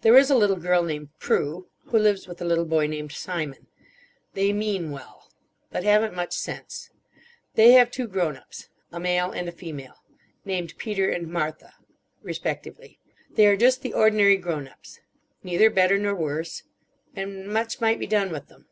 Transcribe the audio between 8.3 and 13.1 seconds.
ups. A male and a female. Named Peter and Martha. Respectively.